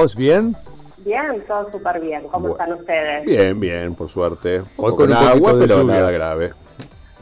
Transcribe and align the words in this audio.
¿Vos 0.00 0.16
bien? 0.16 0.56
Bien, 1.04 1.44
todo 1.46 1.70
súper 1.70 2.00
bien. 2.00 2.22
¿Cómo 2.28 2.52
están 2.52 2.72
ustedes? 2.72 3.22
Bien, 3.26 3.60
bien, 3.60 3.94
por 3.94 4.08
suerte. 4.08 4.62
Hoy 4.78 4.96
con, 4.96 5.12
agua, 5.12 5.54
pero 5.58 5.84
nada 5.84 6.10
grave. 6.10 6.54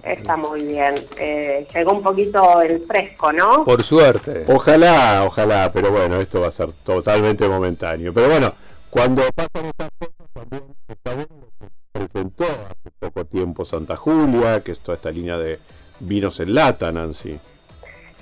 Está 0.05 0.37
muy 0.37 0.63
bien. 0.63 0.95
Eh, 1.19 1.67
llegó 1.75 1.91
un 1.91 2.05
poquito 2.05 2.63
el 2.63 2.87
fresco, 2.87 3.33
¿no? 3.33 3.65
Por 3.65 3.83
suerte. 3.83 4.45
Ojalá, 4.47 5.25
ojalá, 5.27 5.73
pero 5.75 5.91
bueno, 5.91 6.21
esto 6.21 6.41
va 6.41 6.47
a 6.47 6.53
ser 6.53 6.71
totalmente 6.85 7.49
momentáneo. 7.49 8.15
Pero 8.15 8.29
bueno, 8.29 8.55
cuando 8.91 9.23
pasan 9.35 9.67
estas 9.67 9.91
cosas, 9.99 10.29
también 10.33 10.63
está 10.87 11.15
bueno 11.17 11.49
presentó 11.91 12.45
hace 12.45 12.91
poco 13.01 13.25
tiempo 13.25 13.65
Santa 13.65 13.97
Julia, 13.97 14.63
que 14.63 14.71
es 14.71 14.79
toda 14.79 14.95
esta 14.95 15.11
línea 15.11 15.37
de 15.37 15.59
vinos 15.99 16.39
en 16.39 16.55
lata, 16.55 16.93
Nancy. 16.93 17.41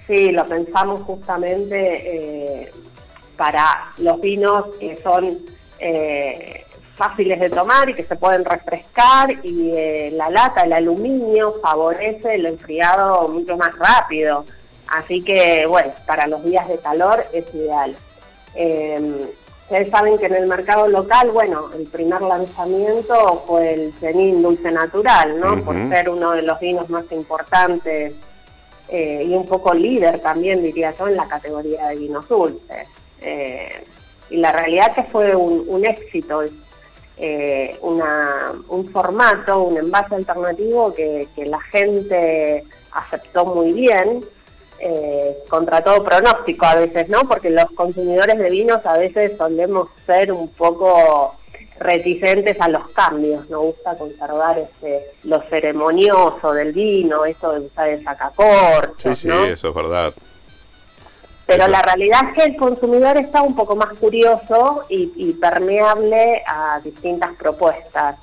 Sí, 0.06 0.30
lo 0.30 0.46
pensamos 0.46 1.02
justamente 1.02 2.62
eh, 2.62 2.72
para 3.36 3.92
los 3.98 4.20
vinos 4.20 4.66
que 4.80 4.96
son 4.96 5.38
eh, 5.78 6.64
fáciles 6.94 7.40
de 7.40 7.50
tomar 7.50 7.88
y 7.90 7.94
que 7.94 8.04
se 8.04 8.16
pueden 8.16 8.44
refrescar 8.44 9.44
y 9.44 9.72
eh, 9.74 10.10
la 10.12 10.30
lata, 10.30 10.62
el 10.62 10.72
aluminio 10.72 11.54
favorece 11.62 12.34
el 12.34 12.46
enfriado 12.46 13.28
mucho 13.28 13.56
más 13.56 13.76
rápido. 13.78 14.44
Así 14.88 15.22
que 15.22 15.66
bueno, 15.66 15.92
para 16.06 16.26
los 16.26 16.44
días 16.44 16.68
de 16.68 16.78
calor 16.78 17.24
es 17.32 17.52
ideal. 17.54 17.96
Ustedes 19.68 19.90
saben 19.90 20.16
que 20.16 20.26
en 20.26 20.36
el 20.36 20.46
mercado 20.46 20.86
local, 20.86 21.32
bueno, 21.32 21.70
el 21.76 21.86
primer 21.86 22.22
lanzamiento 22.22 23.42
fue 23.48 23.74
el 23.74 23.92
Chenin 23.98 24.40
Dulce 24.40 24.70
Natural, 24.70 25.40
¿no? 25.40 25.60
Por 25.64 25.74
ser 25.88 26.08
uno 26.08 26.30
de 26.30 26.42
los 26.42 26.60
vinos 26.60 26.88
más 26.88 27.04
importantes 27.10 28.12
eh, 28.88 29.24
y 29.26 29.34
un 29.34 29.44
poco 29.44 29.74
líder 29.74 30.20
también, 30.20 30.62
diría 30.62 30.94
yo, 30.96 31.08
en 31.08 31.16
la 31.16 31.26
categoría 31.26 31.88
de 31.88 31.96
vinos 31.96 32.28
dulces. 32.28 32.86
Eh, 33.20 33.84
y 34.30 34.36
la 34.38 34.52
realidad 34.52 34.94
que 34.94 35.04
fue 35.04 35.34
un, 35.34 35.84
éxito, 35.84 36.42
eh, 37.16 37.78
un 37.80 38.88
formato, 38.92 39.62
un 39.62 39.78
envase 39.78 40.16
alternativo 40.16 40.92
que, 40.92 41.28
que 41.34 41.46
la 41.46 41.60
gente 41.60 42.64
aceptó 42.92 43.44
muy 43.46 43.72
bien 43.72 44.20
eh, 44.78 45.38
contra 45.48 45.82
todo 45.82 46.04
pronóstico 46.04 46.66
a 46.66 46.74
veces, 46.74 47.08
¿no? 47.08 47.26
Porque 47.26 47.48
los 47.48 47.70
consumidores 47.72 48.36
de 48.38 48.50
vinos 48.50 48.84
a 48.84 48.98
veces 48.98 49.32
solemos 49.38 49.88
ser 50.04 50.30
un 50.32 50.48
poco 50.48 51.34
reticentes 51.78 52.60
a 52.60 52.68
los 52.68 52.88
cambios, 52.90 53.48
nos 53.48 53.60
gusta 53.60 53.96
conservar 53.96 54.58
ese, 54.58 55.12
lo 55.24 55.42
ceremonioso 55.48 56.52
del 56.52 56.72
vino, 56.72 57.24
eso 57.24 57.52
de 57.52 57.60
usar 57.60 57.88
el 57.88 58.02
sacacorchos, 58.02 59.18
Sí, 59.18 59.28
sí, 59.28 59.36
eso 59.48 59.68
es 59.68 59.74
verdad. 59.74 60.14
Pero 61.46 61.68
la 61.68 61.80
realidad 61.80 62.20
es 62.28 62.34
que 62.34 62.44
el 62.50 62.56
consumidor 62.56 63.16
está 63.16 63.42
un 63.42 63.54
poco 63.54 63.76
más 63.76 63.92
curioso 63.98 64.84
y, 64.88 65.32
permeable 65.34 66.42
a 66.46 66.80
distintas 66.82 67.34
propuestas. 67.36 68.16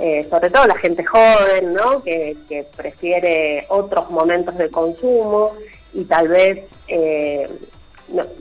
Eh, 0.00 0.26
sobre 0.30 0.48
todo 0.48 0.66
la 0.66 0.76
gente 0.76 1.04
joven, 1.04 1.74
¿no? 1.74 2.02
Que, 2.02 2.34
que 2.48 2.64
prefiere 2.64 3.66
otros 3.68 4.10
momentos 4.10 4.56
de 4.56 4.70
consumo 4.70 5.52
y 5.92 6.04
tal 6.04 6.28
vez 6.28 6.64
eh, 6.88 7.46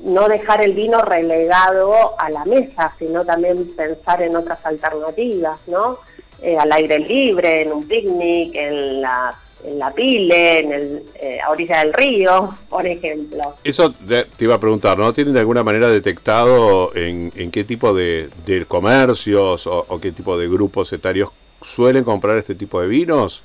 no, 0.04 0.28
dejar 0.28 0.62
el 0.62 0.74
vino 0.74 1.02
relegado 1.02 2.20
a 2.20 2.30
la 2.30 2.46
mesa, 2.46 2.94
sino 3.00 3.26
también 3.26 3.76
pensar 3.76 4.22
en 4.22 4.36
otras 4.36 4.66
alternativas, 4.66 5.68
¿no? 5.68 6.00
Eh, 6.42 6.58
al 6.58 6.72
aire 6.72 7.00
libre, 7.00 7.62
en 7.62 7.72
un 7.72 7.88
picnic, 7.88 8.56
en 8.56 9.02
la, 9.02 9.38
en 9.66 9.80
la 9.80 9.92
pile, 9.92 10.60
en 10.60 10.72
el, 10.72 11.04
eh, 11.16 11.40
a 11.40 11.50
orilla 11.50 11.80
del 11.80 11.94
río, 11.94 12.54
por 12.70 12.86
ejemplo. 12.86 13.56
Eso 13.64 13.94
te 13.94 14.26
iba 14.40 14.56
a 14.56 14.60
preguntar, 14.60 14.98
¿no? 14.98 15.14
¿Tienen 15.14 15.34
de 15.34 15.40
alguna 15.40 15.64
manera 15.64 15.88
detectado 15.88 16.96
en, 16.96 17.32
en 17.36 17.52
qué 17.52 17.64
tipo 17.64 17.94
de, 17.94 18.30
comercios 18.68 19.68
o, 19.68 19.86
o, 19.88 20.00
qué 20.00 20.12
tipo 20.12 20.38
de 20.38 20.48
grupos 20.48 20.92
etarios 20.94 21.30
suelen 21.62 22.04
comprar 22.04 22.38
este 22.38 22.56
tipo 22.56 22.82
de 22.82 22.88
vinos? 22.88 23.44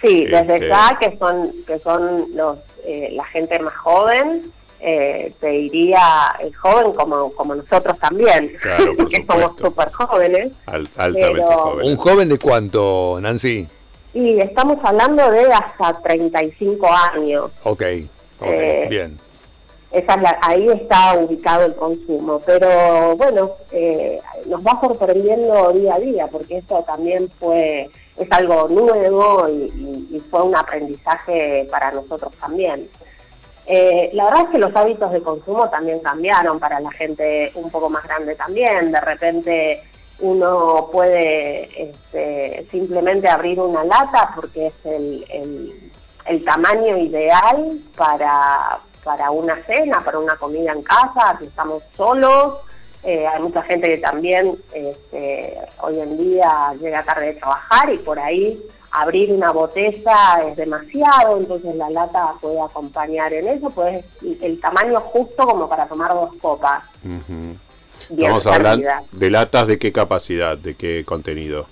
Sí, 0.00 0.26
desde 0.26 0.54
este, 0.54 0.68
ya 0.68 0.96
que 1.00 1.18
son 1.18 1.52
que 1.66 1.78
son 1.78 2.24
los 2.34 2.58
eh, 2.84 3.10
la 3.12 3.24
gente 3.24 3.58
más 3.58 3.74
joven, 3.76 4.52
eh, 4.80 5.32
te 5.40 5.48
diría 5.48 6.36
el 6.40 6.54
joven 6.54 6.92
como, 6.92 7.32
como 7.32 7.54
nosotros 7.56 7.98
también, 7.98 8.56
claro, 8.60 8.92
porque 8.96 9.24
somos 9.28 9.58
súper 9.58 9.90
jóvenes. 9.92 10.52
altamente 10.66 11.42
jóvenes. 11.52 11.90
¿Un 11.90 11.96
joven 11.96 12.28
de 12.28 12.38
cuánto, 12.38 13.18
Nancy? 13.20 13.66
Y 14.14 14.40
estamos 14.40 14.78
hablando 14.82 15.30
de 15.30 15.52
hasta 15.52 16.00
35 16.02 16.88
años. 17.14 17.50
Ok, 17.64 17.72
okay 17.72 18.08
eh, 18.40 18.86
bien. 18.88 19.16
Esa 19.90 20.16
ahí 20.42 20.68
está 20.68 21.14
ubicado 21.14 21.64
el 21.64 21.74
consumo, 21.74 22.40
pero 22.44 23.16
bueno, 23.16 23.52
eh, 23.72 24.20
nos 24.46 24.60
va 24.60 24.78
sorprendiendo 24.80 25.72
día 25.72 25.94
a 25.94 25.98
día, 25.98 26.26
porque 26.26 26.58
esto 26.58 26.84
también 26.86 27.30
fue 27.38 27.88
es 28.18 28.30
algo 28.32 28.68
nuevo 28.68 29.48
y, 29.48 30.18
fue 30.30 30.42
un 30.42 30.56
aprendizaje 30.56 31.66
para 31.70 31.92
nosotros 31.92 32.32
también. 32.40 32.88
Eh, 33.66 34.10
la 34.12 34.24
verdad 34.24 34.42
es 34.44 34.48
que 34.50 34.58
los 34.58 34.74
hábitos 34.74 35.12
de 35.12 35.22
consumo 35.22 35.70
también 35.70 36.00
cambiaron 36.00 36.58
para 36.58 36.80
la 36.80 36.90
gente 36.90 37.52
un 37.54 37.70
poco 37.70 37.88
más 37.88 38.04
grande 38.04 38.34
también. 38.34 38.90
De 38.90 39.00
repente 39.00 39.82
uno 40.20 40.88
puede 40.92 41.90
este, 41.90 42.66
simplemente 42.70 43.28
abrir 43.28 43.60
una 43.60 43.84
lata 43.84 44.32
porque 44.34 44.66
es 44.66 44.74
el, 44.84 45.92
tamaño 46.44 46.96
ideal 46.98 47.80
para, 47.96 48.80
para 49.02 49.30
una 49.30 49.56
cena, 49.64 50.04
para 50.04 50.18
una 50.18 50.36
comida 50.36 50.72
en 50.72 50.82
casa, 50.82 51.36
si 51.38 51.46
estamos 51.46 51.82
solos 51.96 52.58
eh, 53.04 53.26
hay 53.26 53.40
mucha 53.40 53.62
gente 53.62 53.88
que 53.88 53.98
también 53.98 54.58
este, 54.72 55.56
hoy 55.80 56.00
en 56.00 56.18
día 56.18 56.74
llega 56.80 57.04
tarde 57.04 57.26
de 57.26 57.34
trabajar 57.34 57.92
y 57.92 57.98
por 57.98 58.18
ahí 58.18 58.60
abrir 58.90 59.32
una 59.32 59.52
botella 59.52 60.42
es 60.46 60.56
demasiado, 60.56 61.36
entonces 61.36 61.76
la 61.76 61.90
lata 61.90 62.34
puede 62.40 62.60
acompañar 62.60 63.32
en 63.32 63.48
eso, 63.48 63.70
pues 63.70 64.04
el 64.22 64.60
tamaño 64.60 65.00
justo 65.00 65.46
como 65.46 65.68
para 65.68 65.86
tomar 65.86 66.12
dos 66.12 66.30
copas. 66.40 66.82
A 68.46 68.54
hablar 68.54 68.80
de 69.12 69.30
latas 69.30 69.66
de 69.66 69.78
qué 69.78 69.92
capacidad, 69.92 70.56
de 70.56 70.74
qué 70.74 71.04
contenido. 71.04 71.66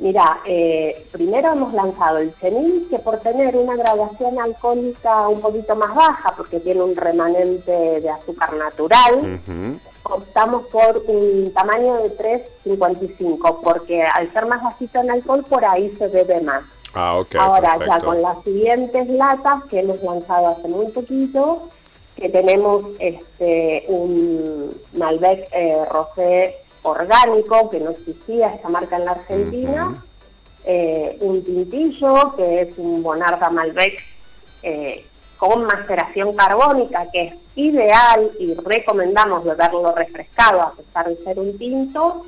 Mira, 0.00 0.40
eh, 0.46 1.06
primero 1.12 1.52
hemos 1.52 1.74
lanzado 1.74 2.18
el 2.18 2.32
cenil, 2.40 2.86
que 2.88 2.98
por 2.98 3.18
tener 3.18 3.54
una 3.54 3.76
graduación 3.76 4.40
alcohólica 4.40 5.28
un 5.28 5.42
poquito 5.42 5.76
más 5.76 5.94
baja, 5.94 6.34
porque 6.36 6.58
tiene 6.58 6.82
un 6.82 6.96
remanente 6.96 8.00
de 8.00 8.08
azúcar 8.08 8.54
natural, 8.54 9.40
optamos 10.02 10.64
por 10.68 11.02
un 11.06 11.52
tamaño 11.52 11.96
de 12.02 12.16
3,55, 12.64 13.60
porque 13.62 14.02
al 14.02 14.32
ser 14.32 14.46
más 14.46 14.62
bajito 14.62 15.00
en 15.00 15.10
alcohol, 15.10 15.44
por 15.46 15.66
ahí 15.66 15.94
se 15.98 16.08
bebe 16.08 16.40
más. 16.40 16.62
Ah, 16.94 17.18
ok. 17.18 17.36
Ahora, 17.38 17.78
ya 17.86 18.00
con 18.00 18.22
las 18.22 18.42
siguientes 18.42 19.06
latas 19.08 19.64
que 19.64 19.80
hemos 19.80 20.02
lanzado 20.02 20.48
hace 20.48 20.68
muy 20.68 20.86
poquito, 20.86 21.68
que 22.20 22.28
tenemos 22.28 22.84
este 22.98 23.84
un 23.88 24.68
Malbec 24.92 25.48
eh, 25.52 25.84
Rosé 25.90 26.56
orgánico, 26.82 27.68
que 27.70 27.80
no 27.80 27.90
existía 27.90 28.54
esta 28.54 28.68
marca 28.68 28.96
en 28.96 29.04
la 29.06 29.12
Argentina, 29.12 30.04
eh, 30.64 31.16
un 31.20 31.42
tintillo, 31.42 32.34
que 32.36 32.62
es 32.62 32.78
un 32.78 33.02
Bonarda 33.02 33.50
Malbec 33.50 33.98
eh, 34.62 35.04
con 35.38 35.64
maceración 35.64 36.34
carbónica, 36.34 37.10
que 37.10 37.22
es 37.22 37.34
ideal 37.56 38.30
y 38.38 38.54
recomendamos 38.54 39.44
beberlo 39.44 39.92
refrescado 39.92 40.60
a 40.60 40.72
pesar 40.72 41.08
de 41.08 41.24
ser 41.24 41.38
un 41.38 41.56
tinto, 41.56 42.24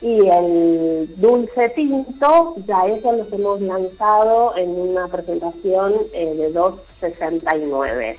y 0.00 0.28
el 0.28 1.14
dulce 1.16 1.70
tinto, 1.70 2.54
ya 2.66 2.86
eso 2.86 3.12
lo 3.12 3.26
hemos 3.32 3.60
lanzado 3.62 4.54
en 4.56 4.68
una 4.68 5.08
presentación 5.08 5.94
eh, 6.12 6.34
de 6.36 6.52
2,69, 6.52 8.18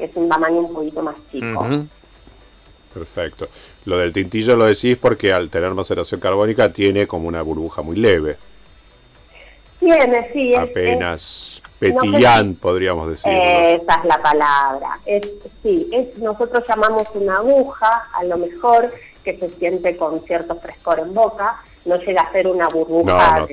es 0.00 0.10
un 0.16 0.28
tamaño 0.28 0.60
un 0.60 0.72
poquito 0.72 1.02
más 1.02 1.16
chico. 1.30 1.66
Perfecto. 2.92 3.48
Lo 3.84 3.98
del 3.98 4.12
tintillo 4.12 4.56
lo 4.56 4.66
decís 4.66 4.96
porque 4.96 5.32
al 5.32 5.48
tener 5.48 5.72
maceración 5.72 6.20
carbónica 6.20 6.72
tiene 6.72 7.06
como 7.06 7.28
una 7.28 7.42
burbuja 7.42 7.82
muy 7.82 7.96
leve. 7.96 8.36
Tiene, 9.78 10.30
sí. 10.32 10.54
Apenas 10.54 11.62
petillán, 11.80 12.54
podríamos 12.54 13.08
decir. 13.08 13.32
esa 13.32 13.94
es 13.94 14.04
la 14.04 14.22
palabra. 14.22 15.00
Es, 15.06 15.22
sí, 15.62 15.88
es, 15.90 16.18
nosotros 16.18 16.62
llamamos 16.68 17.08
una 17.14 17.36
aguja, 17.36 18.08
a 18.12 18.22
lo 18.24 18.36
mejor, 18.36 18.90
que 19.24 19.38
se 19.38 19.48
siente 19.48 19.96
con 19.96 20.22
cierto 20.24 20.54
frescor 20.56 21.00
en 21.00 21.14
boca. 21.14 21.62
No 21.86 21.96
llega 21.96 22.22
a 22.22 22.32
ser 22.32 22.46
una 22.46 22.68
burbuja 22.68 23.46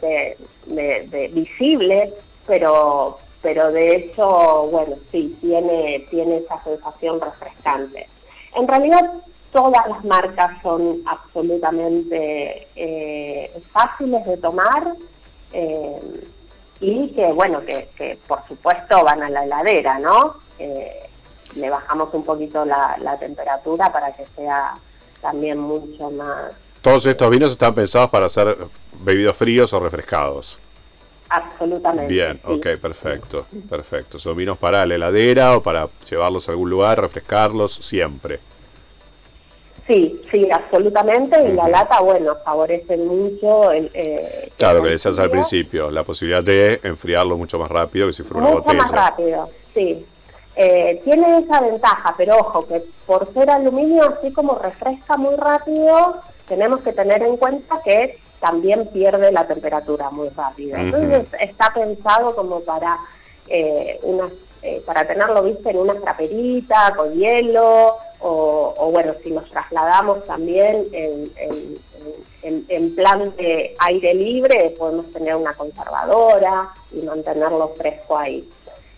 de, 0.00 1.30
visible, 1.32 2.14
pero, 2.46 3.18
pero 3.44 3.70
de 3.70 3.94
hecho, 3.94 4.68
bueno, 4.70 4.96
sí, 5.12 5.36
tiene, 5.42 6.06
tiene 6.10 6.38
esa 6.38 6.64
sensación 6.64 7.20
refrescante. 7.20 8.06
En 8.56 8.66
realidad 8.66 9.12
todas 9.52 9.86
las 9.86 10.02
marcas 10.02 10.62
son 10.62 11.02
absolutamente 11.04 12.66
eh, 12.74 13.52
fáciles 13.70 14.24
de 14.24 14.38
tomar 14.38 14.94
eh, 15.52 16.24
y 16.80 17.08
que, 17.10 17.32
bueno, 17.32 17.60
que, 17.66 18.18
por 18.26 18.40
supuesto 18.48 19.04
van 19.04 19.22
a 19.22 19.28
la 19.28 19.44
heladera, 19.44 19.98
¿no? 19.98 20.36
Eh, 20.58 21.00
le 21.54 21.68
bajamos 21.68 22.14
un 22.14 22.24
poquito 22.24 22.64
la, 22.64 22.96
la 23.02 23.18
temperatura 23.18 23.92
para 23.92 24.16
que 24.16 24.24
sea 24.24 24.72
también 25.20 25.58
mucho 25.58 26.10
más 26.10 26.54
Todos 26.80 27.04
estos 27.04 27.28
vinos 27.28 27.50
están 27.50 27.74
pensados 27.74 28.08
para 28.08 28.26
ser 28.30 28.56
bebidos 29.02 29.36
fríos 29.36 29.74
o 29.74 29.80
refrescados. 29.80 30.58
Absolutamente. 31.36 32.12
Bien, 32.12 32.40
sí. 32.44 32.52
ok, 32.52 32.66
perfecto, 32.80 33.46
perfecto. 33.68 34.18
Son 34.18 34.36
vinos 34.36 34.58
para 34.58 34.84
la 34.86 34.94
heladera 34.94 35.56
o 35.56 35.62
para 35.62 35.88
llevarlos 36.08 36.48
a 36.48 36.52
algún 36.52 36.70
lugar, 36.70 37.00
refrescarlos 37.00 37.72
siempre. 37.74 38.40
Sí, 39.86 40.20
sí, 40.30 40.48
absolutamente. 40.50 41.42
Y 41.46 41.52
la 41.52 41.68
lata, 41.68 42.00
bueno, 42.00 42.36
favorece 42.42 42.96
mucho 42.96 43.70
el. 43.70 43.90
eh, 43.92 44.50
Claro, 44.56 44.82
que 44.82 44.88
decías 44.90 45.18
al 45.18 45.30
principio, 45.30 45.90
la 45.90 46.04
posibilidad 46.04 46.42
de 46.42 46.80
enfriarlo 46.82 47.36
mucho 47.36 47.58
más 47.58 47.70
rápido 47.70 48.06
que 48.06 48.14
si 48.14 48.22
fuera 48.22 48.46
una 48.46 48.50
Mucho 48.56 48.62
botella. 48.64 48.82
más 48.82 48.90
rápido, 48.92 49.50
sí. 49.74 50.06
Eh, 50.56 51.00
tiene 51.04 51.38
esa 51.40 51.60
ventaja, 51.60 52.14
pero 52.16 52.36
ojo, 52.38 52.66
que 52.66 52.82
por 53.06 53.30
ser 53.34 53.50
aluminio, 53.50 54.04
así 54.18 54.32
como 54.32 54.56
refresca 54.58 55.16
muy 55.16 55.34
rápido, 55.34 56.16
tenemos 56.48 56.80
que 56.80 56.92
tener 56.92 57.22
en 57.22 57.36
cuenta 57.36 57.82
que 57.84 58.18
también 58.48 58.86
pierde 58.88 59.32
la 59.32 59.46
temperatura 59.46 60.10
muy 60.10 60.28
rápido. 60.28 60.76
Entonces 60.76 61.26
está 61.40 61.72
pensado 61.72 62.34
como 62.36 62.60
para 62.60 62.98
eh, 63.48 63.98
unas, 64.02 64.30
eh, 64.62 64.82
para 64.84 65.06
tenerlo 65.06 65.42
viste 65.42 65.70
en 65.70 65.78
una 65.78 65.94
traperita 65.94 66.92
con 66.94 67.14
hielo 67.14 67.96
o, 68.20 68.74
o 68.76 68.90
bueno, 68.90 69.14
si 69.22 69.30
nos 69.30 69.48
trasladamos 69.48 70.24
también 70.26 70.86
en, 70.92 71.32
en- 71.36 71.78
en- 72.42 72.66
en 72.68 72.94
plan 72.94 73.34
de 73.36 73.74
aire 73.78 74.12
libre, 74.12 74.74
podemos 74.78 75.10
tener 75.14 75.34
una 75.36 75.54
conservadora 75.54 76.68
y 76.92 77.00
mantenerlo 77.00 77.68
fresco 77.78 78.18
ahí. 78.18 78.46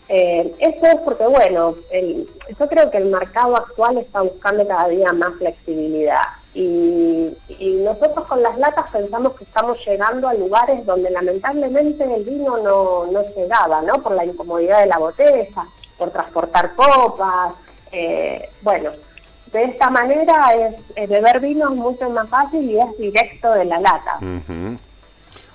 Eh, 0.08 0.52
esto 0.58 0.86
es 0.86 0.96
porque, 1.04 1.26
bueno, 1.28 1.76
el- 1.90 2.28
yo 2.58 2.68
creo 2.68 2.90
que 2.90 2.98
el 2.98 3.06
mercado 3.06 3.54
actual 3.56 3.98
está 3.98 4.22
buscando 4.22 4.66
cada 4.66 4.88
día 4.88 5.12
más 5.12 5.34
flexibilidad 5.38 6.22
y, 6.58 7.36
y 7.58 7.72
nosotros 7.82 8.26
con 8.26 8.42
las 8.42 8.56
latas 8.56 8.88
pensamos 8.90 9.34
que 9.34 9.44
estamos 9.44 9.78
llegando 9.86 10.26
a 10.26 10.32
lugares 10.32 10.86
donde 10.86 11.10
lamentablemente 11.10 12.02
el 12.02 12.24
vino 12.24 12.56
no, 12.56 13.04
no 13.12 13.22
llegaba, 13.36 13.82
¿no? 13.82 14.00
Por 14.00 14.12
la 14.12 14.24
incomodidad 14.24 14.80
de 14.80 14.86
la 14.86 14.96
botella, 14.96 15.66
por 15.98 16.10
transportar 16.12 16.74
copas, 16.74 17.54
eh, 17.92 18.48
bueno, 18.62 18.90
de 19.52 19.64
esta 19.64 19.90
manera 19.90 20.48
es, 20.54 20.76
es 20.94 21.08
beber 21.10 21.40
vino 21.40 21.68
es 21.70 21.76
mucho 21.76 22.08
más 22.08 22.26
fácil 22.30 22.70
y 22.70 22.80
es 22.80 22.96
directo 22.96 23.52
de 23.52 23.66
la 23.66 23.78
lata. 23.78 24.16
Ujú. 24.22 24.78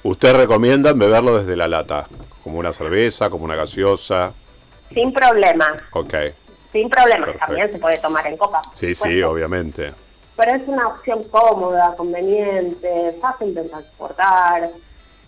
¿Usted 0.03 0.35
recomienda 0.35 0.93
beberlo 0.93 1.39
desde 1.39 1.55
la 1.55 1.67
lata? 1.67 2.07
Como 2.43 2.59
una 2.59 2.73
cerveza, 2.73 3.31
como 3.31 3.45
una 3.45 3.55
gaseosa. 3.55 4.33
Sin 4.93 5.11
problema, 5.11 5.77
Ok. 5.93 6.13
sin 6.71 6.89
problema. 6.91 7.25
Perfecto. 7.25 7.47
También 7.47 7.71
se 7.71 7.79
puede 7.79 7.97
tomar 7.97 8.27
en 8.27 8.37
copa. 8.37 8.61
Sí, 8.75 8.93
sí, 8.93 9.23
obviamente. 9.23 9.93
Pero 10.35 10.55
es 10.55 10.67
una 10.67 10.87
opción 10.87 11.23
cómoda, 11.25 11.95
conveniente, 11.95 13.15
fácil 13.21 13.53
de 13.53 13.63
transportar, 13.65 14.71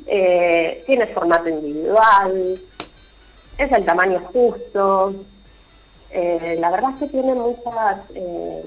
eh, 0.06 0.84
tiene 0.86 1.08
formato 1.08 1.50
individual, 1.50 2.60
es 3.58 3.72
el 3.72 3.86
tamaño 3.86 4.20
justo. 4.34 5.14
Eh, 6.10 6.58
la 6.60 6.70
verdad 6.72 6.92
es 6.94 7.00
que 7.00 7.08
tiene 7.08 7.34
muchas 7.34 8.00
eh, 8.14 8.64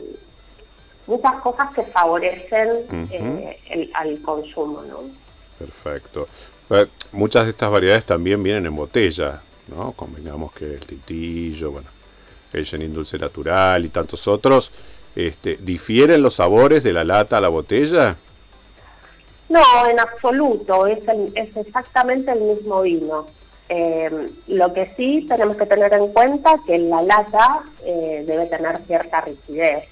muchas 1.07 1.35
cosas 1.41 1.73
que 1.75 1.83
favorecen 1.83 2.69
eh, 3.11 3.61
el- 3.71 3.91
al 3.95 4.21
consumo, 4.23 4.83
¿no? 4.83 5.01
Perfecto. 5.59 6.27
Eh, 6.71 6.87
muchas 7.13 7.45
de 7.45 7.51
estas 7.51 7.71
variedades 7.71 8.05
también 8.05 8.43
vienen 8.43 8.67
en 8.67 8.75
botella, 8.75 9.41
¿no? 9.69 9.93
Combinamos 9.93 10.53
que 10.53 10.75
el 10.75 10.81
tintillo, 10.85 11.71
bueno, 11.71 11.89
el 12.53 12.65
Chenin 12.65 12.93
dulce 12.93 13.17
natural 13.19 13.85
y 13.85 13.89
tantos 13.91 14.27
otros. 14.27 14.73
Este, 15.17 15.57
¿Difieren 15.57 16.23
los 16.23 16.35
sabores 16.35 16.85
de 16.85 16.93
la 16.93 17.03
lata 17.03 17.39
a 17.39 17.41
la 17.41 17.49
botella? 17.49 18.17
No, 19.49 19.61
en 19.89 19.99
absoluto, 19.99 20.87
es, 20.87 21.07
el- 21.09 21.33
es 21.35 21.57
exactamente 21.57 22.31
el 22.33 22.41
mismo 22.43 22.83
vino. 22.83 23.27
Eh, 23.69 24.29
lo 24.49 24.73
que 24.75 24.93
sí 24.97 25.25
tenemos 25.29 25.57
que 25.57 25.67
tener 25.67 25.93
en 25.95 26.09
cuenta 26.13 26.57
que 26.67 26.79
la 26.79 27.03
lata 27.03 27.63
eh, 27.85 28.25
debe 28.27 28.47
tener 28.47 28.79
cierta 28.87 29.23
rigidez. 29.23 29.85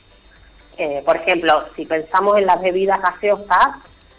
Eh, 0.77 1.03
por 1.05 1.17
ejemplo, 1.17 1.65
si 1.75 1.87
pensamos 1.87 2.37
en 2.39 2.47
las 2.47 2.61
bebidas 2.61 3.01
gaseosas, 3.01 3.69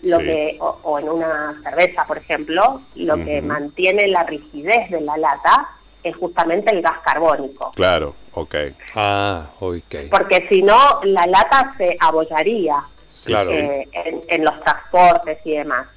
lo 0.02 0.18
Sí. 0.19 0.25
que 0.25 0.57
o, 0.60 0.80
o 0.84 1.00
en 1.00 1.10
una 1.10 1.60
cerveza, 1.63 2.06
por 2.06 2.18
ejemplo, 2.18 2.81
lo 2.96 3.16
que 3.16 3.42
mantiene 3.42 4.07
la 4.07 4.24
rigidez 4.24 4.90
de 4.90 5.02
la 5.02 5.18
lata 5.18 5.69
es 6.10 6.16
justamente 6.18 6.72
el 6.72 6.81
gas 6.81 7.00
carbónico. 7.04 7.72
Claro, 7.75 8.16
ok. 8.34 8.56
Ah, 8.96 9.48
ok. 9.60 9.96
Porque 10.12 10.46
si 10.50 10.62
no, 10.62 11.00
la 11.04 11.25
lata 11.28 11.74
se 11.78 11.96
abollaría 12.00 12.84
Claro. 13.25 13.52
eh, 13.52 13.88
en, 13.92 14.22
en 14.28 14.46
los 14.46 14.60
transportes 14.62 15.40
y 15.46 15.54
demás. 15.57 15.88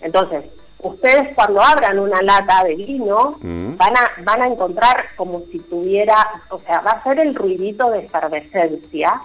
Entonces, 0.00 0.44
ustedes 0.78 1.34
cuando 1.34 1.60
abran 1.62 1.98
una 1.98 2.22
lata 2.22 2.62
de 2.64 2.76
vino 2.76 3.36
Mm. 3.40 3.76
van 3.76 3.96
a 3.96 4.10
van 4.22 4.42
a 4.42 4.46
encontrar 4.46 5.06
como 5.16 5.42
si 5.50 5.58
tuviera, 5.58 6.28
o 6.50 6.58
sea, 6.60 6.80
va 6.82 6.92
a 6.92 7.02
ser 7.02 7.18
el 7.18 7.34
ruidito 7.34 7.90
de 7.90 8.00
efervescencia, 8.00 9.20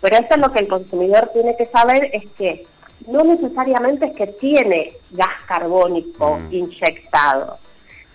pero 0.00 0.16
eso 0.16 0.26
es 0.30 0.38
lo 0.38 0.52
que 0.52 0.58
el 0.58 0.68
consumidor 0.68 1.30
tiene 1.32 1.56
que 1.56 1.66
saber 1.66 2.10
es 2.12 2.24
que 2.36 2.66
no 3.06 3.24
necesariamente 3.24 4.06
es 4.06 4.12
que 4.16 4.26
tiene 4.26 4.92
gas 5.12 5.40
carbónico 5.46 6.36
Mm. 6.38 6.52
inyectado, 6.52 7.58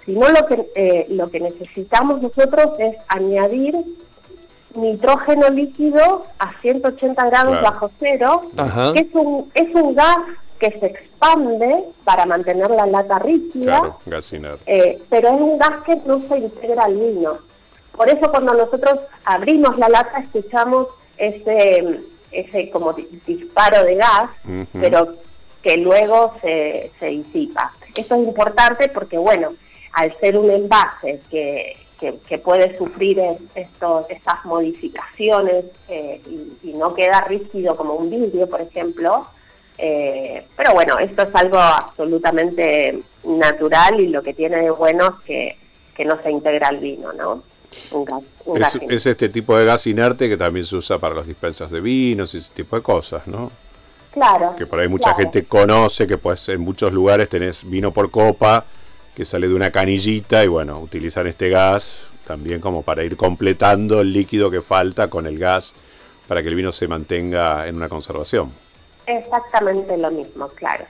sino 0.07 0.27
lo 0.29 0.47
que 0.47 0.67
eh, 0.73 1.05
lo 1.09 1.29
que 1.29 1.39
necesitamos 1.39 2.19
nosotros 2.21 2.71
es 2.79 2.95
añadir 3.09 3.75
nitrógeno 4.75 5.49
líquido 5.49 6.23
a 6.39 6.51
180 6.61 7.25
grados 7.25 7.57
Claro. 7.59 7.63
bajo 7.73 7.91
cero, 7.99 8.41
Ajá. 8.57 8.93
que 8.93 9.01
es 9.01 9.13
un, 9.13 9.51
es 9.53 9.73
un 9.75 9.95
gas 9.95 10.17
que 10.59 10.71
se 10.79 10.85
expande 10.87 11.83
para 12.03 12.25
mantener 12.25 12.69
la 12.71 12.85
lata 12.87 13.19
rígida, 13.19 13.97
Claro, 14.05 14.59
eh, 14.65 14.99
pero 15.09 15.27
es 15.29 15.41
un 15.41 15.57
gas 15.57 15.83
que 15.85 15.95
no 16.05 16.19
se 16.19 16.37
integra 16.39 16.85
al 16.85 16.95
vino. 16.95 17.37
Por 17.95 18.09
eso 18.09 18.29
cuando 18.31 18.53
nosotros 18.53 18.99
abrimos 19.25 19.77
la 19.77 19.89
lata 19.89 20.19
escuchamos 20.19 20.87
ese, 21.17 21.99
ese 22.31 22.69
como 22.69 22.93
di- 22.93 23.07
disparo 23.25 23.83
de 23.83 23.95
gas, 23.95 24.29
pero 24.73 25.15
que 25.63 25.77
luego 25.77 26.33
se, 26.41 26.91
se 26.99 27.07
disipa. 27.07 27.73
Esto 27.95 28.15
es 28.15 28.21
importante 28.27 28.89
porque, 28.89 29.17
bueno, 29.17 29.53
al 29.97 30.15
ser 30.19 30.37
un 30.37 30.49
envase 30.51 31.19
que, 31.31 31.75
que, 31.99 32.19
que 32.27 32.37
puede 32.37 32.77
sufrir 32.77 33.19
es- 33.19 33.37
estos, 33.55 34.05
estas 34.09 34.45
modificaciones 34.45 35.65
eh, 35.87 36.21
y, 36.29 36.69
y 36.69 36.73
no 36.73 36.93
queda 36.93 37.21
rígido 37.21 37.75
como 37.75 37.95
un 37.95 38.09
vidrio, 38.09 38.47
por 38.47 38.61
ejemplo, 38.61 39.27
eh, 39.79 40.45
pero 40.55 40.73
bueno, 40.73 40.97
esto 40.99 41.23
es 41.23 41.29
algo 41.33 41.57
absolutamente 41.59 42.99
natural 43.25 43.99
y 43.99 44.07
lo 44.07 44.21
que 44.21 44.33
tiene 44.33 44.61
de 44.61 44.71
bueno 44.71 45.07
es 45.19 45.25
que, 45.25 45.57
que 45.95 46.05
no 46.05 46.21
se 46.21 46.31
integra 46.31 46.67
al 46.67 46.77
vino, 46.77 47.11
¿no? 47.13 47.43
Un 47.91 48.05
gas, 48.05 48.23
un 48.45 48.61
Es, 48.91 49.05
este 49.05 49.29
tipo 49.29 49.55
de 49.57 49.65
gas 49.65 49.85
inerte 49.87 50.29
que 50.29 50.37
también 50.37 50.65
se 50.65 50.75
usa 50.75 50.97
para 50.97 51.15
las 51.15 51.27
dispensas 51.27 51.69
de 51.69 51.79
vinos 51.81 52.33
y 52.33 52.37
ese 52.37 52.51
tipo 52.53 52.75
de 52.75 52.81
cosas, 52.81 53.27
¿no? 53.27 53.51
claro. 54.11 54.55
Que 54.57 54.65
por 54.65 54.79
ahí 54.79 54.87
mucha 54.87 55.09
claro. 55.13 55.17
gente 55.19 55.45
conoce 55.45 56.07
que 56.07 56.17
pues 56.17 56.49
en 56.49 56.61
muchos 56.61 56.91
lugares 56.91 57.29
tenés 57.29 57.67
vino 57.69 57.91
por 57.91 58.09
copa 58.09 58.65
que 59.17 59.25
sale 59.25 59.47
de 59.47 59.55
una 59.55 59.71
canillita 59.71 60.43
y 60.43 60.47
bueno, 60.47 60.79
utilizan 60.79 61.25
este 61.25 61.49
gas 61.49 62.07
también 62.27 62.61
como 62.61 62.83
para 62.83 63.03
ir 63.03 63.17
completando 63.17 64.01
el 64.01 64.13
líquido 64.13 64.51
que 64.51 64.61
falta 64.61 65.09
con 65.09 65.25
el 65.25 65.39
gas 65.39 65.73
para 66.27 66.43
que 66.43 66.49
el 66.49 66.53
vino 66.53 66.71
se 66.71 66.87
mantenga 66.87 67.67
en 67.67 67.77
una 67.77 67.89
conservación. 67.89 68.51
Exactamente 69.07 69.97
lo 69.97 70.11
mismo, 70.11 70.47
claro. 70.49 70.85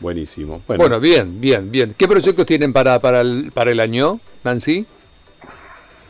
Buenísimo. 0.00 0.62
Bueno, 0.66 0.82
Bueno, 0.82 0.98
bien, 0.98 1.40
bien, 1.40 1.70
bien. 1.70 1.94
¿Qué 1.96 2.08
proyectos 2.08 2.44
tienen 2.44 2.72
para, 2.72 2.98
para, 2.98 3.20
el, 3.20 3.52
para 3.54 3.70
el 3.70 3.78
año, 3.78 4.18
Nancy? 4.42 4.84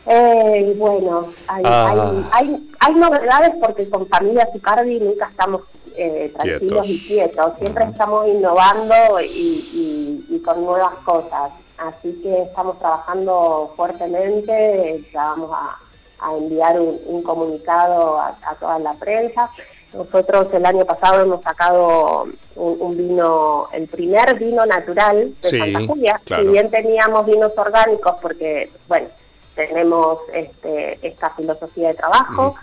Eh, 0.07 0.73
bueno, 0.79 1.27
hay, 1.47 1.61
Ah. 1.63 2.11
hay, 2.31 2.47
hay, 2.49 2.69
hay 2.79 2.93
novedades 2.95 3.51
porque 3.61 3.87
con 3.87 4.07
Familia 4.07 4.47
Zucardi 4.51 4.99
nunca 4.99 5.27
estamos 5.29 5.61
eh, 5.97 6.31
tranquilos 6.35 6.89
y 6.89 7.07
Quietos. 7.07 7.53
siempre 7.59 7.85
estamos 7.85 8.27
innovando 8.27 8.95
y, 9.21 9.25
y- 9.25 10.25
y 10.35 10.39
con 10.39 10.63
nuevas 10.65 10.95
cosas. 11.05 11.51
Así 11.77 12.19
que 12.23 12.43
estamos 12.43 12.79
trabajando 12.79 13.73
fuertemente, 13.75 15.03
ya 15.13 15.23
vamos 15.25 15.51
a, 15.53 15.77
a 16.19 16.37
enviar 16.37 16.79
un, 16.79 16.99
un 17.05 17.21
comunicado 17.21 18.17
a, 18.17 18.37
a 18.45 18.55
toda 18.55 18.79
la 18.79 18.93
prensa. 18.93 19.49
Nosotros 19.93 20.47
el 20.53 20.65
año 20.65 20.83
pasado 20.85 21.21
hemos 21.21 21.41
sacado 21.41 22.27
un, 22.55 22.77
un 22.81 22.97
vino, 22.97 23.65
el 23.73 23.87
primer 23.87 24.35
vino 24.37 24.65
natural 24.65 25.33
de 25.41 25.49
Sí, 25.49 25.57
Santa 25.57 25.85
Julia. 25.87 26.19
claro. 26.25 26.43
Si 26.43 26.49
bien 26.49 26.69
teníamos 26.69 27.25
vinos 27.25 27.51
orgánicos 27.57 28.15
porque, 28.21 28.69
bueno, 28.87 29.07
tenemos 29.55 30.19
este, 30.33 30.99
esta 31.05 31.29
filosofía 31.31 31.89
de 31.89 31.93
trabajo. 31.93 32.55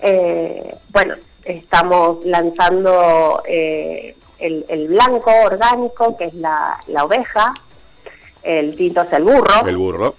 Eh, 0.00 0.74
bueno, 0.90 1.14
estamos 1.44 2.24
lanzando 2.24 3.42
eh, 3.46 4.16
el, 4.38 4.64
el 4.68 4.88
blanco 4.88 5.30
orgánico, 5.44 6.16
que 6.16 6.26
es 6.26 6.34
la, 6.34 6.78
la 6.88 7.04
oveja, 7.04 7.54
el 8.42 8.76
tinto 8.76 9.02
es 9.02 9.12
el 9.12 9.24
burro, 9.24 9.66
el 9.66 9.76
burro. 9.76 10.14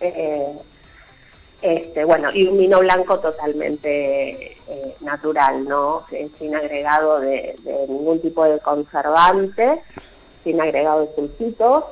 Eh, 0.00 0.56
este, 1.62 2.04
bueno, 2.04 2.30
y 2.32 2.46
un 2.46 2.58
vino 2.58 2.80
blanco 2.80 3.18
totalmente 3.18 4.52
eh, 4.52 4.96
natural, 5.00 5.64
¿no? 5.66 6.04
Sin 6.38 6.54
agregado 6.54 7.20
de, 7.20 7.54
ningún 7.88 8.20
tipo 8.20 8.44
de 8.44 8.58
conservante, 8.60 9.80
sin 10.44 10.60
agregado 10.60 11.06
de 11.06 11.14
sulfitos. 11.14 11.84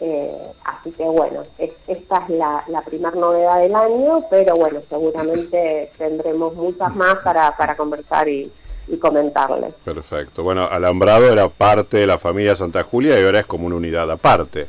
Eh, 0.00 0.34
así 0.64 0.92
que 0.92 1.04
bueno, 1.04 1.42
esta 1.58 2.18
es 2.18 2.28
la, 2.30 2.64
la 2.68 2.80
primera 2.80 3.14
novedad 3.14 3.60
del 3.60 3.74
año, 3.74 4.20
pero 4.30 4.54
bueno, 4.54 4.80
seguramente 4.88 5.90
tendremos 5.98 6.54
muchas 6.54 6.96
más 6.96 7.16
para, 7.16 7.54
para 7.56 7.76
conversar 7.76 8.26
y, 8.28 8.50
y 8.88 8.96
comentarles. 8.96 9.74
Perfecto. 9.84 10.42
Bueno, 10.42 10.66
Alambrado 10.66 11.30
era 11.30 11.48
parte 11.48 11.98
de 11.98 12.06
la 12.06 12.16
familia 12.18 12.56
Santa 12.56 12.82
Julia 12.82 13.20
y 13.20 13.24
ahora 13.24 13.40
es 13.40 13.46
como 13.46 13.66
una 13.66 13.76
unidad 13.76 14.10
aparte. 14.10 14.68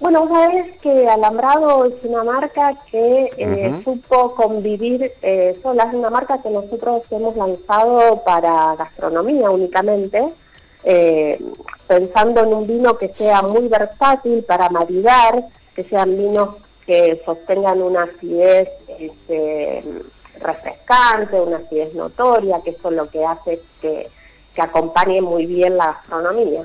Bueno, 0.00 0.26
sabes 0.28 0.80
que 0.80 1.06
Alambrado 1.08 1.84
es 1.84 1.92
una 2.04 2.24
marca 2.24 2.74
que 2.90 3.28
eh, 3.36 3.80
supo 3.84 4.34
convivir 4.34 5.12
eh, 5.20 5.58
sola, 5.62 5.84
es 5.84 5.94
una 5.94 6.08
marca 6.08 6.40
que 6.42 6.48
nosotros 6.48 7.02
hemos 7.10 7.36
lanzado 7.36 8.22
para 8.24 8.76
gastronomía 8.76 9.50
únicamente, 9.50 10.26
eh, 10.84 11.40
pensando 11.86 12.42
en 12.42 12.54
un 12.54 12.66
vino 12.66 12.96
que 12.98 13.08
sea 13.08 13.42
muy 13.42 13.68
versátil 13.68 14.44
para 14.44 14.68
maridar, 14.68 15.44
que 15.74 15.84
sean 15.84 16.16
vinos 16.16 16.56
que 16.86 17.22
sostengan 17.24 17.82
una 17.82 18.04
acidez 18.04 18.68
este, 18.98 19.84
refrescante, 20.40 21.40
una 21.40 21.58
acidez 21.58 21.94
notoria, 21.94 22.60
que 22.64 22.70
eso 22.70 22.88
es 22.90 22.96
lo 22.96 23.08
que 23.08 23.24
hace 23.24 23.60
que, 23.80 24.08
que 24.54 24.62
acompañe 24.62 25.20
muy 25.20 25.46
bien 25.46 25.76
la 25.76 25.86
gastronomía. 25.86 26.64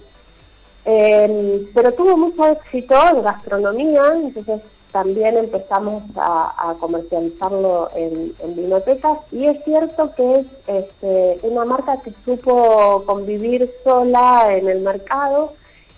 Eh, 0.86 1.68
pero 1.74 1.94
tuvo 1.94 2.16
mucho 2.16 2.48
éxito 2.48 2.96
en 3.10 3.24
gastronomía, 3.24 4.14
entonces 4.16 4.62
también 4.96 5.36
empezamos 5.36 6.04
a, 6.16 6.74
comercializarlo 6.80 7.90
en, 7.98 8.34
en, 8.40 8.56
vinotecas 8.56 9.20
y 9.30 9.46
es 9.46 9.62
cierto 9.66 10.16
que 10.16 10.40
es 10.40 10.46
este, 10.68 11.40
una 11.46 11.66
marca 11.66 12.00
que 12.02 12.14
supo 12.24 13.04
convivir 13.06 13.70
sola 13.84 14.56
en 14.56 14.70
el 14.70 14.80
mercado 14.80 15.52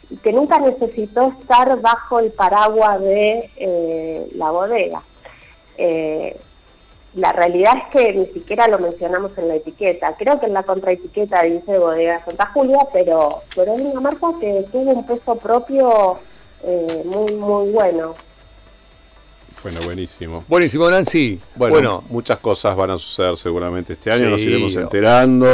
y 0.09 0.15
que 0.15 0.33
nunca 0.33 0.57
necesitó 0.57 1.31
estar 1.39 1.79
bajo 1.79 2.17
el 2.17 2.31
paraguas 2.31 2.99
de 3.01 3.51
eh, 3.57 4.31
la 4.33 4.49
bodega. 4.49 5.03
Eh, 5.77 6.35
la 7.13 7.31
realidad 7.33 7.73
es 7.77 7.89
que 7.91 8.13
ni 8.13 8.25
siquiera 8.25 8.67
lo 8.67 8.79
mencionamos 8.79 9.37
en 9.37 9.49
la 9.49 9.55
etiqueta. 9.57 10.15
Creo 10.17 10.39
que 10.39 10.47
en 10.47 10.53
la 10.53 10.63
contraetiqueta 10.63 11.43
dice 11.43 11.77
Bodega 11.77 12.25
Santa 12.25 12.47
Julia, 12.47 12.79
pero, 12.91 13.43
pero 13.55 13.75
es 13.75 13.79
una 13.79 13.99
marca 13.99 14.29
que 14.39 14.65
tuvo 14.71 14.89
un 14.89 15.05
peso 15.05 15.35
propio 15.35 16.15
eh, 16.63 17.03
muy, 17.05 17.31
muy 17.35 17.69
bueno. 17.69 18.15
Bueno, 19.63 19.79
buenísimo. 19.83 20.43
Buenísimo, 20.47 20.89
Nancy. 20.89 21.39
Bueno, 21.55 22.03
muchas 22.09 22.39
cosas 22.39 22.75
van 22.75 22.91
a 22.91 22.97
suceder 22.97 23.37
seguramente 23.37 23.93
este 23.93 24.11
año, 24.11 24.29
nos 24.29 24.41
iremos 24.41 24.75
enterando. 24.75 25.45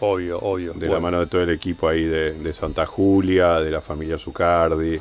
Obvio, 0.00 0.36
¿eh? 0.36 0.40
obvio, 0.42 0.72
De 0.74 0.88
la 0.88 1.00
mano 1.00 1.20
de 1.20 1.26
todo 1.26 1.42
el 1.42 1.50
equipo 1.50 1.88
ahí 1.88 2.04
de, 2.04 2.32
de 2.32 2.54
Santa 2.54 2.86
Julia, 2.86 3.60
de 3.60 3.70
la 3.70 3.80
familia 3.80 4.18
Zucardi 4.18 5.00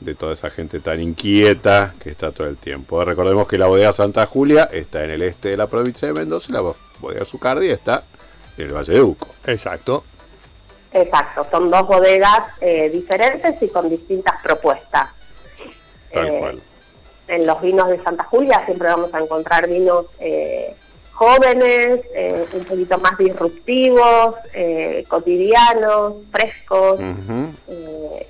de 0.00 0.14
toda 0.14 0.32
esa 0.32 0.50
gente 0.50 0.80
tan 0.80 1.00
inquieta 1.00 1.92
que 2.02 2.10
está 2.10 2.32
todo 2.32 2.48
el 2.48 2.56
tiempo. 2.56 3.04
Recordemos 3.04 3.46
que 3.46 3.58
la 3.58 3.66
bodega 3.66 3.92
Santa 3.92 4.26
Julia 4.26 4.68
está 4.72 5.04
en 5.04 5.10
el 5.10 5.22
este 5.22 5.50
de 5.50 5.56
la 5.56 5.66
provincia 5.66 6.08
de 6.08 6.14
Mendoza 6.14 6.46
y 6.48 6.52
la 6.54 6.72
bodega 7.00 7.24
Zucardi 7.24 7.68
está 7.68 8.04
en 8.56 8.66
el 8.66 8.72
Valle 8.72 8.94
de 8.94 9.02
Uco. 9.02 9.28
Exacto. 9.46 10.04
Exacto, 10.92 11.46
son 11.50 11.70
dos 11.70 11.86
bodegas 11.86 12.48
eh, 12.60 12.90
diferentes 12.90 13.62
y 13.62 13.68
con 13.68 13.88
distintas 13.88 14.42
propuestas. 14.42 15.10
Tal 16.12 16.26
eh, 16.26 16.38
cual. 16.40 16.60
En 17.30 17.46
los 17.46 17.60
vinos 17.62 17.88
de 17.88 18.02
Santa 18.02 18.24
Julia 18.24 18.64
siempre 18.66 18.88
vamos 18.88 19.14
a 19.14 19.20
encontrar 19.20 19.68
vinos 19.68 20.06
eh, 20.18 20.74
jóvenes, 21.12 22.00
eh, 22.12 22.44
un 22.52 22.64
poquito 22.64 22.98
más 22.98 23.16
disruptivos, 23.18 24.34
eh, 24.52 25.04
cotidianos, 25.06 26.14
frescos, 26.32 26.98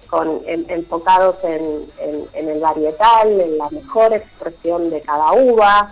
con, 0.06 0.42
enfocados 0.46 1.36
en, 1.44 2.48
el 2.48 2.60
varietal, 2.60 3.40
en 3.40 3.56
la 3.56 3.70
mejor 3.70 4.12
expresión 4.12 4.90
de 4.90 5.00
cada 5.00 5.32
uva. 5.32 5.88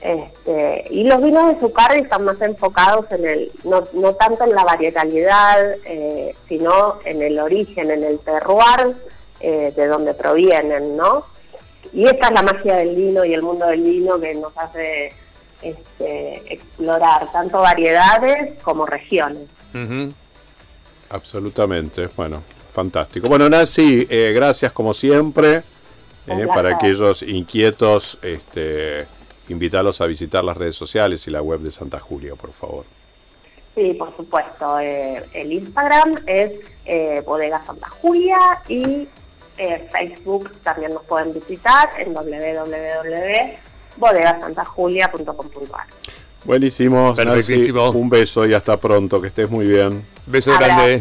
Este, 0.00 0.84
y 0.90 1.02
los 1.02 1.20
vinos 1.20 1.48
de 1.48 1.58
Zucardi 1.58 2.02
están 2.02 2.24
más 2.24 2.40
enfocados 2.40 3.06
en 3.10 3.26
el, 3.26 3.50
no, 3.64 3.82
no 3.92 4.14
tanto 4.14 4.44
en 4.44 4.54
la 4.54 4.62
varietalidad, 4.62 5.74
sino 6.46 7.00
en 7.04 7.22
el 7.22 7.40
origen, 7.40 7.90
en 7.90 8.04
el 8.04 8.20
terroir 8.20 8.94
de 9.40 9.86
donde 9.86 10.14
provienen, 10.14 10.96
¿no? 10.96 11.24
Y 11.92 12.04
esta 12.04 12.28
es 12.28 12.32
la 12.32 12.42
magia 12.42 12.76
del 12.76 12.94
vino 12.94 13.24
y 13.24 13.34
el 13.34 13.42
mundo 13.42 13.66
del 13.66 13.82
vino 13.82 14.20
que 14.20 14.34
nos 14.34 14.56
hace 14.56 15.12
este, 15.62 16.52
explorar 16.52 17.30
tanto 17.32 17.60
variedades 17.60 18.62
como 18.62 18.86
regiones. 18.86 19.48
Absolutamente, 21.10 22.08
bueno, 22.16 22.42
fantástico. 22.70 23.28
Bueno, 23.28 23.48
Nancy, 23.48 24.06
eh, 24.08 24.32
gracias 24.34 24.72
como 24.72 24.94
siempre. 24.94 25.62
Eh, 26.26 26.46
para 26.48 26.74
aquellos 26.74 27.22
inquietos, 27.22 28.18
este, 28.22 29.06
invitarlos 29.48 30.00
a 30.00 30.06
visitar 30.06 30.42
las 30.42 30.56
redes 30.56 30.74
sociales 30.74 31.26
y 31.28 31.30
la 31.30 31.40
web 31.40 31.60
de 31.60 31.70
Santa 31.70 32.00
Julia, 32.00 32.34
por 32.34 32.52
favor. 32.52 32.84
Sí, 33.76 33.92
por 33.92 34.16
supuesto. 34.16 34.80
Eh, 34.80 35.22
el 35.34 35.52
Instagram 35.52 36.14
es 36.26 36.52
Bodega 37.24 37.62
Santa 37.64 37.88
Julia 37.88 38.38
y 38.68 39.06
Facebook 39.56 40.52
también 40.62 40.92
nos 40.92 41.02
pueden 41.04 41.32
visitar 41.32 41.88
en 41.98 42.12
www 42.14 43.66
bodegasantajulia.com.ar. 43.96 45.86
Buenísimo, 46.44 47.14
Perfectísimo. 47.14 47.90
un 47.90 48.08
beso 48.08 48.46
y 48.46 48.54
hasta 48.54 48.78
pronto, 48.78 49.20
que 49.20 49.28
estés 49.28 49.50
muy 49.50 49.66
bien. 49.66 50.06
Beso 50.26 50.52
grande. 50.58 51.00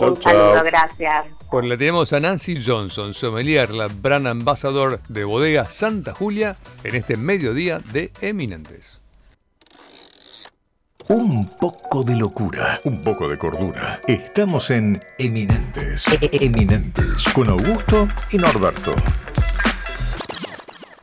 un 0.00 0.22
saludo, 0.22 0.62
gracias. 0.64 1.26
Pues 1.50 1.66
le 1.66 1.76
tenemos 1.76 2.12
a 2.12 2.20
Nancy 2.20 2.62
Johnson, 2.64 3.12
sommelier, 3.12 3.70
la 3.70 3.88
brand 3.88 4.28
ambassador 4.28 5.00
de 5.08 5.24
Bodega 5.24 5.64
Santa 5.64 6.14
Julia, 6.14 6.56
en 6.84 6.94
este 6.94 7.16
mediodía 7.16 7.80
de 7.92 8.12
Eminentes. 8.20 8.99
Un 11.10 11.44
poco 11.58 12.04
de 12.04 12.14
locura, 12.14 12.78
un 12.84 12.96
poco 12.98 13.26
de 13.26 13.36
cordura. 13.36 13.98
Estamos 14.06 14.70
en 14.70 15.00
Eminentes. 15.18 16.04
Eminentes, 16.20 17.24
con 17.34 17.48
Augusto 17.50 18.06
y 18.30 18.36
Norberto. 18.36 18.92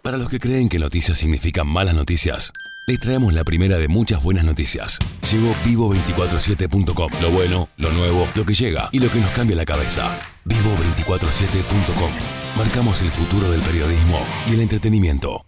Para 0.01 0.15
los 0.15 0.29
que 0.29 0.39
creen 0.39 0.69
que 0.69 0.79
noticias 0.79 1.17
significan 1.17 1.67
malas 1.67 1.93
noticias, 1.93 2.53
les 2.87 3.01
traemos 3.01 3.33
la 3.33 3.43
primera 3.43 3.79
de 3.79 3.89
muchas 3.89 4.23
buenas 4.23 4.45
noticias. 4.45 4.97
Llegó 5.29 5.53
vivo247.com. 5.65 7.11
Lo 7.21 7.31
bueno, 7.31 7.67
lo 7.75 7.91
nuevo, 7.91 8.29
lo 8.33 8.45
que 8.45 8.53
llega 8.53 8.87
y 8.93 8.99
lo 8.99 9.11
que 9.11 9.19
nos 9.19 9.31
cambia 9.31 9.57
la 9.57 9.65
cabeza. 9.65 10.21
Vivo247.com. 10.45 12.11
Marcamos 12.55 13.01
el 13.01 13.11
futuro 13.11 13.51
del 13.51 13.59
periodismo 13.59 14.25
y 14.49 14.53
el 14.53 14.61
entretenimiento. 14.61 15.43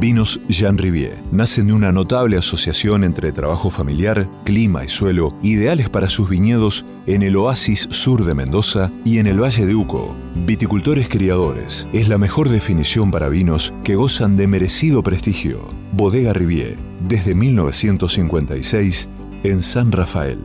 Vinos 0.00 0.40
Jean 0.48 0.78
Rivier 0.78 1.20
nacen 1.32 1.66
de 1.66 1.72
una 1.72 1.90
notable 1.90 2.36
asociación 2.36 3.02
entre 3.02 3.32
trabajo 3.32 3.68
familiar, 3.68 4.30
clima 4.44 4.84
y 4.84 4.88
suelo, 4.88 5.36
ideales 5.42 5.90
para 5.90 6.08
sus 6.08 6.28
viñedos 6.28 6.84
en 7.06 7.24
el 7.24 7.34
oasis 7.34 7.88
sur 7.90 8.24
de 8.24 8.32
Mendoza 8.32 8.92
y 9.04 9.18
en 9.18 9.26
el 9.26 9.42
Valle 9.42 9.66
de 9.66 9.74
Uco. 9.74 10.14
Viticultores 10.46 11.08
criadores 11.08 11.88
es 11.92 12.08
la 12.08 12.16
mejor 12.16 12.48
definición 12.48 13.10
para 13.10 13.28
vinos 13.28 13.74
que 13.82 13.96
gozan 13.96 14.36
de 14.36 14.46
merecido 14.46 15.02
prestigio. 15.02 15.66
Bodega 15.92 16.32
Rivier, 16.32 16.76
desde 17.08 17.34
1956 17.34 19.08
en 19.42 19.64
San 19.64 19.90
Rafael. 19.90 20.38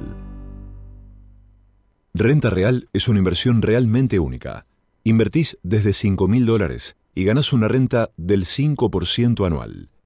Renta 2.16 2.50
Real 2.50 2.90
es 2.92 3.08
una 3.08 3.20
inversión 3.20 3.62
realmente 3.62 4.18
única. 4.18 4.66
Invertís 5.04 5.60
desde 5.62 5.94
5 5.94 6.28
mil 6.28 6.48
dólares 6.48 6.96
y 7.15 7.25
ganas 7.25 7.53
una 7.53 7.67
renta 7.67 8.12
del 8.17 8.46
5% 8.46 9.46
anual. 9.46 9.89